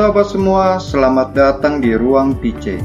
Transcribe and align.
sahabat 0.00 0.32
semua, 0.32 0.80
selamat 0.80 1.28
datang 1.36 1.84
di 1.84 1.92
Ruang 1.92 2.32
PC. 2.40 2.80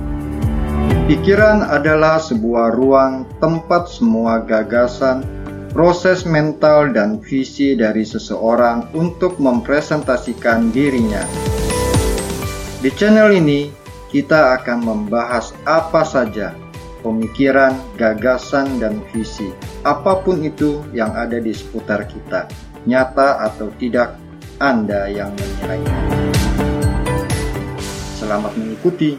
Pikiran 1.08 1.64
adalah 1.64 2.20
sebuah 2.20 2.76
ruang 2.76 3.24
tempat 3.40 3.88
semua 3.88 4.44
gagasan, 4.44 5.24
proses 5.72 6.28
mental 6.28 6.92
dan 6.92 7.24
visi 7.24 7.72
dari 7.72 8.04
seseorang 8.04 8.92
untuk 8.92 9.40
mempresentasikan 9.40 10.76
dirinya. 10.76 11.24
Di 12.84 12.92
channel 12.92 13.32
ini, 13.32 13.72
kita 14.12 14.60
akan 14.60 14.84
membahas 14.84 15.56
apa 15.64 16.04
saja 16.04 16.52
pemikiran, 17.00 17.80
gagasan, 17.96 18.76
dan 18.84 19.00
visi, 19.16 19.56
apa 19.88 20.20
pun 20.20 20.44
itu 20.44 20.84
yang 20.92 21.16
ada 21.16 21.40
di 21.40 21.56
seputar 21.56 22.12
kita, 22.12 22.52
nyata 22.84 23.40
atau 23.40 23.72
tidak, 23.80 24.20
Anda 24.60 25.08
yang 25.08 25.32
menilainya. 25.32 26.05
Selamat 28.16 28.56
mengikuti. 28.56 29.12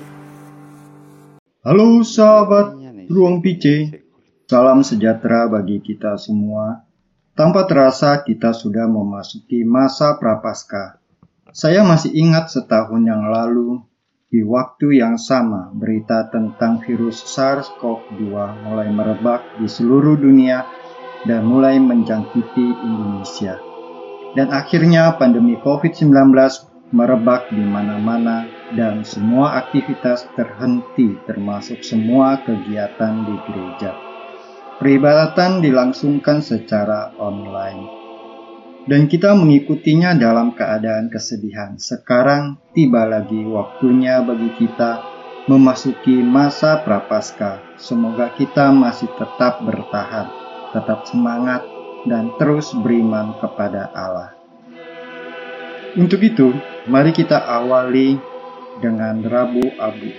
Halo 1.60 2.00
sahabat 2.00 2.80
Ruang 3.12 3.44
PC, 3.44 3.92
salam 4.48 4.80
sejahtera 4.80 5.52
bagi 5.52 5.84
kita 5.84 6.16
semua. 6.16 6.80
Tanpa 7.36 7.68
terasa 7.68 8.24
kita 8.24 8.56
sudah 8.56 8.88
memasuki 8.88 9.68
masa 9.68 10.16
prapaskah. 10.16 10.96
Saya 11.52 11.84
masih 11.84 12.08
ingat 12.16 12.48
setahun 12.48 13.04
yang 13.04 13.28
lalu, 13.28 13.84
di 14.32 14.40
waktu 14.40 15.04
yang 15.04 15.20
sama 15.20 15.68
berita 15.76 16.32
tentang 16.32 16.80
virus 16.80 17.20
SARS-CoV-2 17.36 18.32
mulai 18.64 18.88
merebak 18.88 19.60
di 19.60 19.68
seluruh 19.68 20.16
dunia 20.16 20.64
dan 21.28 21.44
mulai 21.44 21.76
menjangkiti 21.76 22.64
Indonesia. 22.80 23.60
Dan 24.32 24.48
akhirnya 24.56 25.20
pandemi 25.20 25.60
COVID-19 25.60 26.32
merebak 26.96 27.52
di 27.52 27.60
mana-mana 27.60 28.55
dan 28.74 29.06
semua 29.06 29.62
aktivitas 29.62 30.26
terhenti 30.34 31.14
termasuk 31.28 31.86
semua 31.86 32.42
kegiatan 32.42 33.22
di 33.22 33.36
gereja. 33.46 33.94
Peribadatan 34.82 35.62
dilangsungkan 35.62 36.42
secara 36.42 37.14
online. 37.16 37.86
Dan 38.86 39.10
kita 39.10 39.34
mengikutinya 39.34 40.14
dalam 40.14 40.54
keadaan 40.54 41.10
kesedihan. 41.10 41.74
Sekarang 41.74 42.58
tiba 42.70 43.02
lagi 43.02 43.42
waktunya 43.42 44.22
bagi 44.22 44.50
kita 44.58 45.02
memasuki 45.50 46.22
masa 46.22 46.82
prapaskah. 46.82 47.78
Semoga 47.78 48.30
kita 48.34 48.70
masih 48.70 49.10
tetap 49.18 49.62
bertahan, 49.62 50.30
tetap 50.70 51.06
semangat, 51.06 51.66
dan 52.06 52.30
terus 52.38 52.70
beriman 52.78 53.34
kepada 53.42 53.90
Allah. 53.90 54.30
Untuk 55.98 56.22
itu, 56.22 56.52
mari 56.86 57.10
kita 57.10 57.42
awali 57.42 58.35
dengan 58.80 59.24
Rabu 59.24 59.64
Abu. 59.80 60.10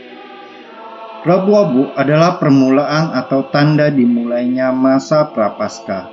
Rabu 1.27 1.51
Abu 1.59 1.81
adalah 1.97 2.39
permulaan 2.39 3.11
atau 3.11 3.51
tanda 3.51 3.91
dimulainya 3.91 4.71
masa 4.71 5.27
prapaskah. 5.27 6.07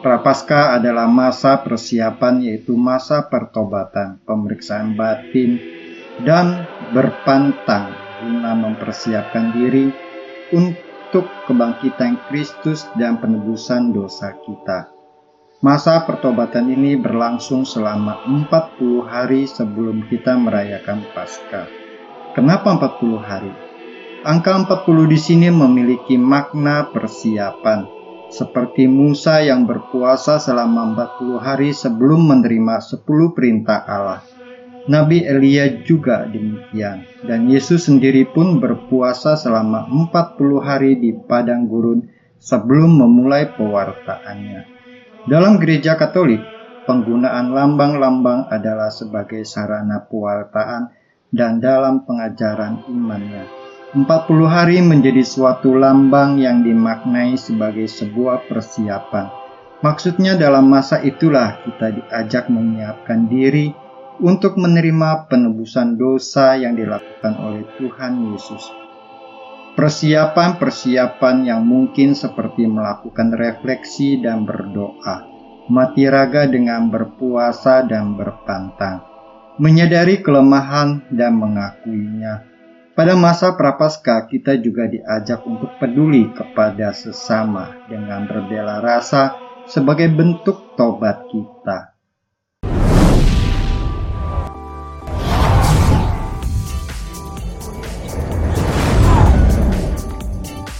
Prapaskah 0.00 0.80
adalah 0.80 1.10
masa 1.10 1.60
persiapan 1.60 2.40
yaitu 2.44 2.78
masa 2.78 3.26
pertobatan, 3.28 4.22
pemeriksaan 4.24 4.96
batin, 4.96 5.60
dan 6.24 6.64
berpantang 6.92 7.92
guna 8.20 8.52
mempersiapkan 8.52 9.52
diri 9.56 9.92
untuk 10.52 11.28
kebangkitan 11.48 12.20
Kristus 12.28 12.84
dan 12.96 13.18
penebusan 13.18 13.92
dosa 13.96 14.36
kita. 14.44 14.92
Masa 15.60 16.00
pertobatan 16.08 16.72
ini 16.72 16.96
berlangsung 16.96 17.68
selama 17.68 18.24
40 18.24 19.04
hari 19.04 19.44
sebelum 19.44 20.08
kita 20.08 20.32
merayakan 20.36 21.04
Paskah. 21.12 21.79
Kenapa 22.30 22.78
40 22.78 23.18
hari? 23.18 23.50
Angka 24.22 24.54
40 24.62 25.10
di 25.10 25.18
sini 25.18 25.50
memiliki 25.50 26.14
makna 26.14 26.86
persiapan, 26.86 27.90
seperti 28.30 28.86
Musa 28.86 29.42
yang 29.42 29.66
berpuasa 29.66 30.38
selama 30.38 30.94
40 30.94 31.42
hari 31.42 31.74
sebelum 31.74 32.30
menerima 32.30 32.78
10 32.78 33.34
perintah 33.34 33.82
Allah. 33.82 34.22
Nabi 34.86 35.26
Elia 35.26 35.82
juga 35.82 36.22
demikian, 36.30 37.02
dan 37.26 37.50
Yesus 37.50 37.90
sendiri 37.90 38.22
pun 38.30 38.62
berpuasa 38.62 39.34
selama 39.34 39.90
40 39.90 40.62
hari 40.62 41.02
di 41.02 41.10
padang 41.10 41.66
gurun 41.66 42.14
sebelum 42.38 42.94
memulai 42.94 43.58
pewartaannya. 43.58 44.70
Dalam 45.26 45.58
gereja 45.58 45.98
Katolik, 45.98 46.46
penggunaan 46.86 47.50
lambang-lambang 47.50 48.46
adalah 48.54 48.94
sebagai 48.94 49.42
sarana 49.42 50.06
pewartaan 50.06 50.99
dan 51.30 51.62
dalam 51.62 52.06
pengajaran 52.06 52.86
imannya. 52.90 53.46
40 53.90 54.06
hari 54.46 54.78
menjadi 54.78 55.26
suatu 55.26 55.74
lambang 55.74 56.38
yang 56.38 56.62
dimaknai 56.62 57.34
sebagai 57.34 57.90
sebuah 57.90 58.46
persiapan. 58.46 59.26
Maksudnya 59.82 60.38
dalam 60.38 60.70
masa 60.70 61.02
itulah 61.02 61.58
kita 61.66 61.98
diajak 61.98 62.46
menyiapkan 62.46 63.26
diri 63.26 63.74
untuk 64.22 64.60
menerima 64.60 65.26
penebusan 65.26 65.96
dosa 65.96 66.54
yang 66.54 66.78
dilakukan 66.78 67.34
oleh 67.40 67.64
Tuhan 67.80 68.30
Yesus. 68.30 68.70
Persiapan-persiapan 69.74 71.48
yang 71.48 71.64
mungkin 71.64 72.12
seperti 72.12 72.68
melakukan 72.68 73.32
refleksi 73.34 74.20
dan 74.20 74.44
berdoa, 74.44 75.24
mati 75.72 76.04
raga 76.04 76.44
dengan 76.46 76.92
berpuasa 76.92 77.82
dan 77.88 78.14
berpantang, 78.14 79.09
menyadari 79.60 80.24
kelemahan 80.24 81.04
dan 81.12 81.36
mengakuinya. 81.36 82.48
Pada 82.96 83.12
masa 83.12 83.52
prapaskah 83.52 84.24
kita 84.24 84.56
juga 84.56 84.88
diajak 84.88 85.44
untuk 85.44 85.76
peduli 85.76 86.32
kepada 86.32 86.96
sesama 86.96 87.84
dengan 87.84 88.24
berbela 88.24 88.80
rasa 88.80 89.36
sebagai 89.68 90.08
bentuk 90.08 90.72
tobat 90.80 91.28
kita. 91.28 91.92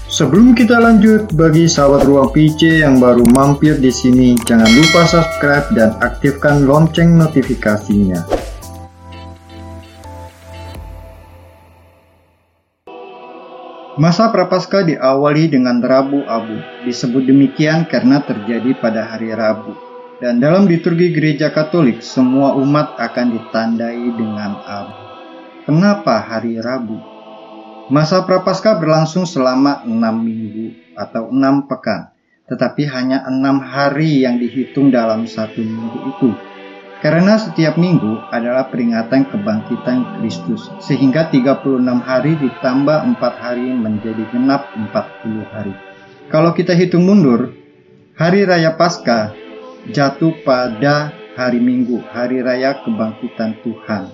Sebelum 0.09 0.53
kita 0.53 0.77
lanjut, 0.77 1.33
bagi 1.33 1.65
sahabat 1.65 2.05
ruang 2.05 2.29
PC 2.29 2.85
yang 2.85 3.01
baru 3.01 3.25
mampir 3.25 3.81
di 3.81 3.89
sini, 3.89 4.37
jangan 4.45 4.69
lupa 4.69 5.09
subscribe 5.09 5.69
dan 5.73 5.97
aktifkan 6.05 6.69
lonceng 6.69 7.17
notifikasinya. 7.17 8.40
Masa 14.01 14.33
Prapaskah 14.33 14.89
diawali 14.89 15.53
dengan 15.53 15.77
Rabu 15.85 16.25
Abu. 16.25 16.57
Disebut 16.89 17.21
demikian 17.21 17.85
karena 17.85 18.25
terjadi 18.25 18.73
pada 18.81 19.05
hari 19.05 19.29
Rabu. 19.29 19.77
Dan 20.25 20.41
dalam 20.41 20.65
liturgi 20.65 21.13
gereja 21.13 21.53
Katolik, 21.53 22.01
semua 22.01 22.57
umat 22.57 22.97
akan 22.97 23.37
ditandai 23.37 24.01
dengan 24.17 24.57
abu. 24.65 24.97
Kenapa 25.69 26.17
hari 26.17 26.57
Rabu? 26.57 26.97
Masa 27.93 28.25
prapaskah 28.25 28.81
berlangsung 28.81 29.29
selama 29.29 29.85
enam 29.85 30.17
minggu 30.17 30.97
atau 30.97 31.29
enam 31.29 31.69
pekan, 31.69 32.09
tetapi 32.49 32.89
hanya 32.89 33.29
enam 33.29 33.61
hari 33.61 34.25
yang 34.25 34.41
dihitung 34.41 34.89
dalam 34.89 35.29
satu 35.29 35.61
minggu 35.61 35.99
itu. 36.09 36.31
Karena 37.01 37.41
setiap 37.41 37.81
minggu 37.81 38.29
adalah 38.29 38.69
peringatan 38.69 39.33
kebangkitan 39.33 40.21
Kristus, 40.21 40.69
sehingga 40.85 41.33
36 41.33 41.81
hari 42.05 42.37
ditambah 42.37 42.99
4 43.17 43.41
hari 43.41 43.73
menjadi 43.73 44.21
genap 44.29 44.69
40 44.77 45.49
hari. 45.49 45.73
Kalau 46.29 46.53
kita 46.53 46.77
hitung 46.77 47.09
mundur, 47.09 47.57
hari 48.21 48.45
raya 48.45 48.77
Paskah 48.77 49.33
jatuh 49.89 50.45
pada 50.45 51.17
hari 51.41 51.57
Minggu, 51.57 52.05
hari 52.13 52.45
raya 52.45 52.85
kebangkitan 52.85 53.65
Tuhan. 53.65 54.13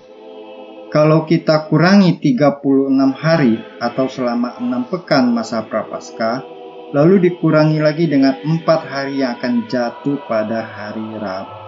Kalau 0.94 1.26
kita 1.26 1.66
kurangi 1.66 2.22
36 2.22 3.10
hari 3.18 3.58
atau 3.82 4.06
selama 4.06 4.62
6 4.62 4.86
pekan 4.94 5.34
masa 5.34 5.66
prapaskah, 5.66 6.46
lalu 6.94 7.26
dikurangi 7.26 7.82
lagi 7.82 8.06
dengan 8.06 8.38
4 8.46 8.62
hari 8.86 9.26
yang 9.26 9.34
akan 9.42 9.66
jatuh 9.66 10.22
pada 10.30 10.62
hari 10.62 11.18
Rabu. 11.18 11.65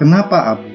Kenapa 0.00 0.56
abu? 0.56 0.72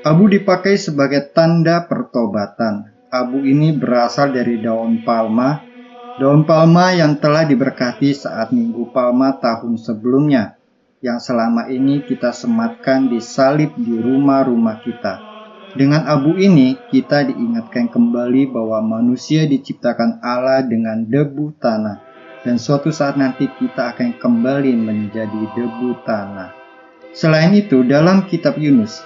Abu 0.00 0.32
dipakai 0.32 0.80
sebagai 0.80 1.28
tanda 1.36 1.84
pertobatan. 1.84 2.88
Abu 3.12 3.44
ini 3.44 3.76
berasal 3.76 4.32
dari 4.32 4.56
daun 4.64 5.04
palma, 5.04 5.60
daun 6.16 6.48
palma 6.48 6.96
yang 6.96 7.20
telah 7.20 7.44
diberkati 7.44 8.16
saat 8.16 8.56
Minggu 8.56 8.88
Palma 8.96 9.36
tahun 9.36 9.76
sebelumnya, 9.76 10.56
yang 11.04 11.20
selama 11.20 11.68
ini 11.68 12.00
kita 12.00 12.32
sematkan 12.32 13.12
di 13.12 13.20
salib 13.20 13.76
di 13.76 13.92
rumah-rumah 13.92 14.80
kita 14.80 15.36
dengan 15.76 16.08
abu 16.08 16.40
ini, 16.40 16.72
kita 16.88 17.28
diingatkan 17.28 17.92
kembali 17.92 18.48
bahwa 18.48 18.96
manusia 18.96 19.44
diciptakan 19.44 20.24
Allah 20.24 20.64
dengan 20.64 21.04
debu 21.04 21.52
tanah, 21.60 22.00
dan 22.48 22.56
suatu 22.56 22.88
saat 22.88 23.20
nanti 23.20 23.44
kita 23.44 23.92
akan 23.92 24.16
kembali 24.16 24.72
menjadi 24.72 25.42
debu 25.52 26.00
tanah. 26.08 26.65
Selain 27.16 27.48
itu, 27.56 27.80
dalam 27.80 28.28
kitab 28.28 28.60
Yunus, 28.60 29.00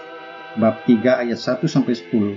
bab 0.58 0.82
3 0.82 1.22
ayat 1.22 1.38
1 1.38 1.70
sampai 1.70 1.94
10, 1.94 2.34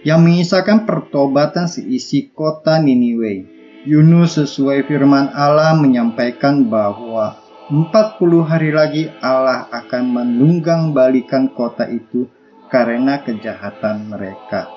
yang 0.00 0.24
mengisahkan 0.24 0.88
pertobatan 0.88 1.68
seisi 1.68 2.32
kota 2.32 2.80
Niniwe. 2.80 3.44
Yunus 3.84 4.40
sesuai 4.40 4.88
firman 4.88 5.28
Allah 5.36 5.76
menyampaikan 5.76 6.64
bahwa 6.72 7.36
40 7.68 8.48
hari 8.48 8.72
lagi 8.72 9.12
Allah 9.20 9.68
akan 9.68 10.08
menunggang 10.08 10.96
balikan 10.96 11.52
kota 11.52 11.84
itu 11.84 12.24
karena 12.72 13.20
kejahatan 13.20 14.08
mereka. 14.08 14.72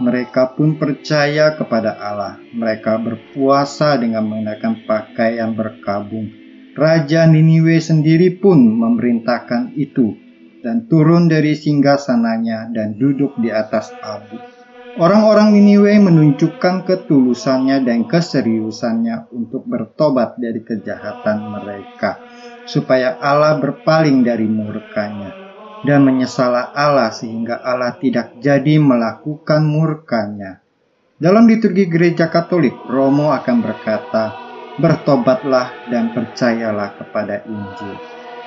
Mereka 0.00 0.56
pun 0.56 0.80
percaya 0.80 1.60
kepada 1.60 1.92
Allah. 2.00 2.40
Mereka 2.56 3.04
berpuasa 3.04 4.00
dengan 4.00 4.32
mengenakan 4.32 4.88
pakaian 4.88 5.52
berkabung. 5.52 6.43
Raja 6.74 7.30
Niniwe 7.30 7.78
sendiri 7.78 8.34
pun 8.34 8.58
memerintahkan 8.58 9.78
itu 9.78 10.18
dan 10.58 10.90
turun 10.90 11.30
dari 11.30 11.54
singgasananya 11.54 12.74
dan 12.74 12.98
duduk 12.98 13.38
di 13.38 13.54
atas 13.54 13.94
abu. 14.02 14.34
Orang-orang 14.98 15.54
Niniwe 15.54 16.02
menunjukkan 16.02 16.82
ketulusannya 16.82 17.86
dan 17.86 18.10
keseriusannya 18.10 19.30
untuk 19.30 19.66
bertobat 19.70 20.34
dari 20.34 20.66
kejahatan 20.66 21.46
mereka, 21.50 22.18
supaya 22.66 23.22
Allah 23.22 23.62
berpaling 23.62 24.26
dari 24.26 24.50
murkanya 24.50 25.30
dan 25.86 26.02
menyesalah 26.02 26.74
Allah 26.74 27.14
sehingga 27.14 27.60
Allah 27.62 27.94
tidak 28.02 28.40
jadi 28.42 28.82
melakukan 28.82 29.62
murkanya. 29.62 30.64
Dalam 31.20 31.46
liturgi 31.46 31.86
gereja 31.86 32.26
Katolik, 32.32 32.74
Romo 32.90 33.30
akan 33.30 33.56
berkata, 33.62 34.53
"Bertobatlah 34.78 35.90
dan 35.90 36.14
percayalah 36.14 36.94
kepada 36.98 37.42
Injil." 37.46 37.96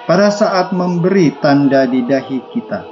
pada 0.08 0.32
saat 0.32 0.72
memberi 0.72 1.36
tanda 1.44 1.84
di 1.84 2.00
dahi 2.08 2.40
kita. 2.56 2.88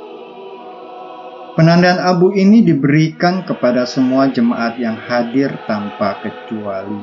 Penandaan 1.56 2.04
abu 2.04 2.36
ini 2.36 2.60
diberikan 2.60 3.48
kepada 3.48 3.88
semua 3.88 4.28
jemaat 4.28 4.76
yang 4.76 5.00
hadir 5.00 5.56
tanpa 5.64 6.20
kecuali. 6.20 7.00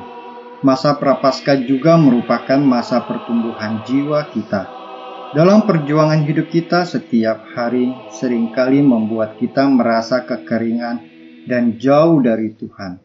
Masa 0.61 0.93
prapaskah 1.01 1.65
juga 1.65 1.97
merupakan 1.97 2.61
masa 2.61 3.01
pertumbuhan 3.01 3.81
jiwa 3.89 4.29
kita. 4.29 4.69
Dalam 5.33 5.65
perjuangan 5.65 6.21
hidup 6.21 6.53
kita 6.53 6.85
setiap 6.85 7.41
hari 7.57 7.89
sering 8.13 8.53
kali 8.53 8.85
membuat 8.85 9.41
kita 9.41 9.65
merasa 9.65 10.21
kekeringan 10.21 11.01
dan 11.49 11.81
jauh 11.81 12.21
dari 12.21 12.53
Tuhan. 12.53 13.01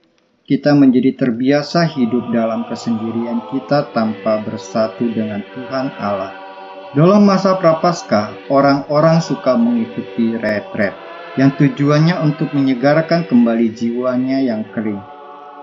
Kita 0.49 0.73
menjadi 0.73 1.13
terbiasa 1.13 1.85
hidup 1.93 2.33
dalam 2.33 2.65
kesendirian 2.73 3.45
kita 3.53 3.93
tanpa 3.93 4.41
bersatu 4.41 5.05
dengan 5.13 5.45
Tuhan 5.53 5.93
Allah 6.01 6.49
dalam 6.97 7.29
masa 7.29 7.61
prapaskah, 7.61 8.49
orang-orang 8.49 9.21
suka 9.21 9.61
mengikuti 9.61 10.33
retret 10.41 10.97
yang 11.37 11.53
tujuannya 11.53 12.17
untuk 12.25 12.57
menyegarkan 12.57 13.29
kembali 13.29 13.77
jiwanya 13.77 14.41
yang 14.41 14.65
kering, 14.73 15.05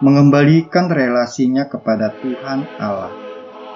mengembalikan 0.05 0.85
relasinya 0.85 1.65
kepada 1.65 2.13
Tuhan 2.21 2.69
Allah. 2.77 3.09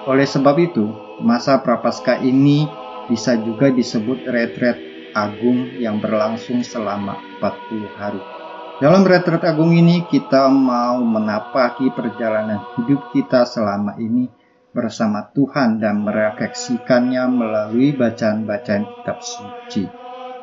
Oleh 0.06 0.30
sebab 0.30 0.62
itu, 0.62 0.94
masa 1.26 1.58
prapaskah 1.58 2.22
ini 2.22 2.70
bisa 3.10 3.34
juga 3.34 3.66
disebut 3.74 4.30
retret 4.30 4.78
agung 5.18 5.74
yang 5.74 5.98
berlangsung 5.98 6.62
selama 6.62 7.18
40 7.42 7.98
hari. 7.98 8.39
Dalam 8.80 9.04
retret 9.04 9.44
agung 9.44 9.76
ini 9.76 10.08
kita 10.08 10.48
mau 10.48 11.04
menapaki 11.04 11.92
perjalanan 11.92 12.64
hidup 12.80 13.12
kita 13.12 13.44
selama 13.44 14.00
ini 14.00 14.24
bersama 14.72 15.28
Tuhan 15.36 15.84
dan 15.84 16.00
merefleksikannya 16.00 17.28
melalui 17.28 17.92
bacaan-bacaan 17.92 18.88
kitab 18.88 19.20
suci. 19.20 19.84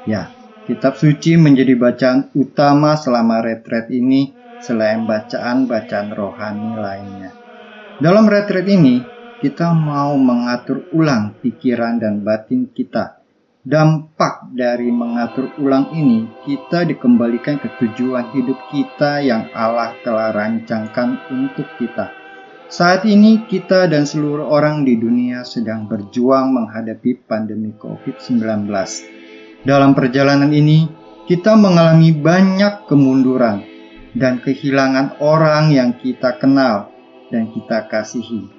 Ya, 0.06 0.30
kitab 0.70 1.02
suci 1.02 1.34
menjadi 1.34 1.74
bacaan 1.82 2.30
utama 2.38 2.94
selama 2.94 3.42
retret 3.42 3.90
ini 3.90 4.38
selain 4.62 5.10
bacaan-bacaan 5.10 6.14
rohani 6.14 6.78
lainnya. 6.78 7.34
Dalam 7.98 8.30
retret 8.30 8.70
ini, 8.70 9.02
kita 9.42 9.74
mau 9.74 10.14
mengatur 10.14 10.86
ulang 10.94 11.34
pikiran 11.42 11.98
dan 11.98 12.22
batin 12.22 12.70
kita. 12.70 13.17
Dampak 13.68 14.56
dari 14.56 14.88
mengatur 14.88 15.52
ulang 15.60 15.92
ini, 15.92 16.24
kita 16.48 16.88
dikembalikan 16.88 17.60
ke 17.60 17.68
tujuan 17.84 18.32
hidup 18.32 18.56
kita 18.72 19.20
yang 19.20 19.52
Allah 19.52 19.92
telah 20.08 20.32
rancangkan 20.32 21.20
untuk 21.28 21.68
kita 21.76 22.16
saat 22.68 23.08
ini 23.08 23.48
kita 23.48 23.88
dan 23.88 24.04
seluruh 24.04 24.52
orang 24.52 24.84
di 24.84 25.00
dunia 25.00 25.48
sedang 25.48 25.88
berjuang 25.88 26.52
menghadapi 26.52 27.24
pandemi 27.24 27.72
COVID-19. 27.80 28.68
Dalam 29.64 29.96
perjalanan 29.96 30.52
ini, 30.52 30.84
kita 31.32 31.56
mengalami 31.56 32.12
banyak 32.12 32.84
kemunduran 32.92 33.64
dan 34.20 34.44
kehilangan 34.44 35.16
orang 35.24 35.72
yang 35.72 35.96
kita 35.96 36.36
kenal 36.36 36.92
dan 37.32 37.56
kita 37.56 37.88
kasihi. 37.88 38.57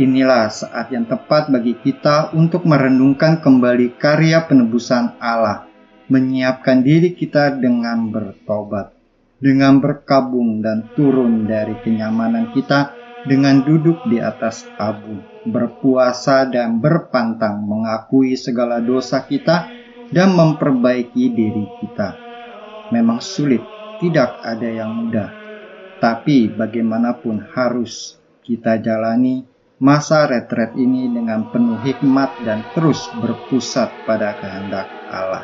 Inilah 0.00 0.48
saat 0.48 0.88
yang 0.88 1.04
tepat 1.04 1.52
bagi 1.52 1.76
kita 1.76 2.32
untuk 2.32 2.64
merenungkan 2.64 3.44
kembali 3.44 4.00
karya 4.00 4.40
penebusan 4.48 5.20
Allah, 5.20 5.68
menyiapkan 6.08 6.80
diri 6.80 7.12
kita 7.12 7.60
dengan 7.60 8.08
bertobat, 8.08 8.96
dengan 9.36 9.84
berkabung 9.84 10.64
dan 10.64 10.88
turun 10.96 11.44
dari 11.44 11.76
kenyamanan 11.84 12.56
kita 12.56 12.96
dengan 13.28 13.60
duduk 13.68 14.00
di 14.08 14.16
atas 14.16 14.64
abu, 14.80 15.20
berpuasa 15.44 16.48
dan 16.48 16.80
berpantang 16.80 17.60
mengakui 17.60 18.32
segala 18.40 18.80
dosa 18.80 19.28
kita 19.28 19.68
dan 20.08 20.32
memperbaiki 20.32 21.36
diri 21.36 21.68
kita. 21.84 22.16
Memang 22.96 23.20
sulit, 23.20 23.60
tidak 24.00 24.40
ada 24.40 24.68
yang 24.72 25.04
mudah. 25.04 25.28
Tapi 26.00 26.48
bagaimanapun 26.48 27.44
harus 27.52 28.16
kita 28.40 28.80
jalani 28.80 29.51
masa 29.82 30.30
retret 30.30 30.78
ini 30.78 31.10
dengan 31.10 31.50
penuh 31.50 31.82
hikmat 31.82 32.46
dan 32.46 32.62
terus 32.70 33.10
berpusat 33.18 34.06
pada 34.06 34.38
kehendak 34.38 34.86
Allah. 35.10 35.42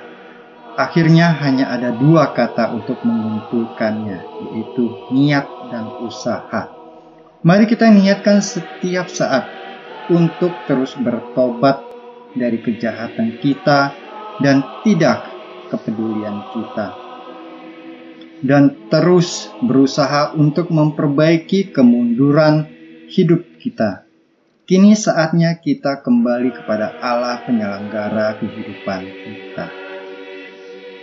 Akhirnya 0.79 1.35
hanya 1.43 1.75
ada 1.75 1.91
dua 1.91 2.31
kata 2.31 2.71
untuk 2.71 3.03
mengumpulkannya, 3.03 4.19
yaitu 4.47 5.11
niat 5.11 5.43
dan 5.75 5.91
usaha. 6.07 6.71
Mari 7.43 7.67
kita 7.67 7.91
niatkan 7.91 8.39
setiap 8.39 9.11
saat 9.11 9.51
untuk 10.07 10.55
terus 10.71 10.95
bertobat 10.95 11.83
dari 12.39 12.63
kejahatan 12.63 13.43
kita 13.43 13.91
dan 14.39 14.63
tidak 14.87 15.27
kepedulian 15.75 16.47
kita. 16.55 16.95
Dan 18.39 18.87
terus 18.87 19.51
berusaha 19.67 20.31
untuk 20.39 20.71
memperbaiki 20.71 21.75
kemunduran 21.75 22.71
hidup 23.11 23.43
kita. 23.59 24.08
Kini 24.69 24.93
saatnya 24.93 25.57
kita 25.57 26.05
kembali 26.05 26.53
kepada 26.53 27.01
Allah 27.01 27.41
penyelenggara 27.41 28.37
kehidupan 28.37 29.01
kita. 29.01 29.67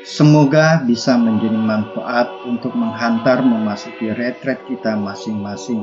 Semoga 0.05 0.85
bisa 0.85 1.17
menjadi 1.17 1.57
manfaat 1.57 2.29
untuk 2.45 2.77
menghantar 2.77 3.41
memasuki 3.41 4.13
retret 4.13 4.61
kita 4.69 4.93
masing-masing 4.93 5.81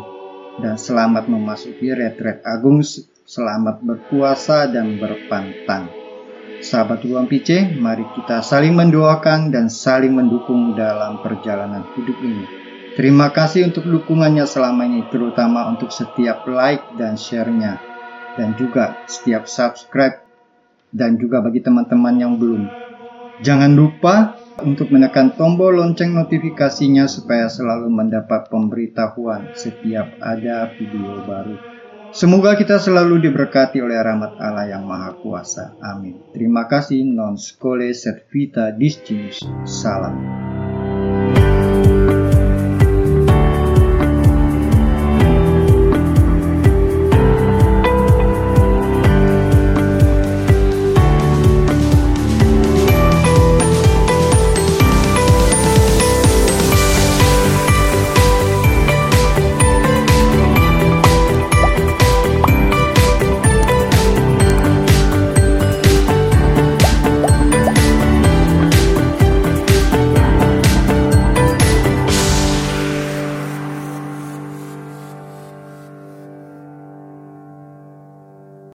dan 0.63 0.79
selamat 0.79 1.27
memasuki 1.27 1.91
retret 1.91 2.39
agung, 2.47 2.87
selamat 3.27 3.83
berpuasa 3.83 4.71
dan 4.71 5.03
berpantang. 5.03 5.91
Sahabat 6.63 7.03
Ruang 7.03 7.27
PC, 7.27 7.83
mari 7.83 8.07
kita 8.15 8.47
saling 8.47 8.79
mendoakan 8.79 9.51
dan 9.51 9.67
saling 9.67 10.15
mendukung 10.15 10.79
dalam 10.79 11.19
perjalanan 11.19 11.83
hidup 11.99 12.15
ini. 12.23 12.62
Terima 12.93 13.33
kasih 13.33 13.73
untuk 13.73 13.89
dukungannya 13.89 14.45
selama 14.45 14.85
ini, 14.85 15.09
terutama 15.09 15.65
untuk 15.73 15.89
setiap 15.89 16.45
like 16.45 16.85
dan 17.01 17.17
share-nya, 17.17 17.81
dan 18.37 18.53
juga 18.61 19.01
setiap 19.09 19.49
subscribe, 19.49 20.21
dan 20.93 21.17
juga 21.17 21.41
bagi 21.41 21.65
teman-teman 21.65 22.15
yang 22.21 22.37
belum. 22.37 22.69
Jangan 23.41 23.73
lupa 23.73 24.37
untuk 24.61 24.93
menekan 24.93 25.33
tombol 25.35 25.81
lonceng 25.81 26.13
notifikasinya 26.13 27.09
supaya 27.09 27.49
selalu 27.49 27.89
mendapat 27.89 28.53
pemberitahuan 28.53 29.57
setiap 29.57 30.13
ada 30.21 30.69
video 30.77 31.25
baru. 31.25 31.57
Semoga 32.13 32.53
kita 32.61 32.77
selalu 32.77 33.25
diberkati 33.25 33.81
oleh 33.81 33.97
rahmat 33.97 34.37
Allah 34.37 34.69
yang 34.69 34.85
Maha 34.85 35.17
Kuasa. 35.17 35.73
Amin. 35.81 36.21
Terima 36.37 36.69
kasih 36.69 37.09
non 37.09 37.41
skole 37.41 37.97
servita 37.97 38.69
distinus. 38.69 39.41
Salam. 39.65 40.52